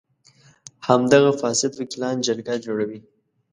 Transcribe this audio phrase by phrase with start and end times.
[0.87, 2.99] همدغه فاسد وکیلان جرګه جوړوي.